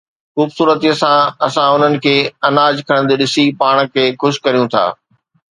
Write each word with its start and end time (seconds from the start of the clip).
خوبصورتيءَ 0.35 0.95
سان 1.01 1.19
اسان 1.47 1.69
انهن 1.75 1.93
کي 2.05 2.15
اناج 2.47 2.75
کڻندي 2.87 3.15
ڏسي 3.21 3.45
پاڻ 3.59 3.75
کي 3.93 4.03
خوش 4.19 4.35
ڪريون 4.43 4.65
ٿا 4.73 4.85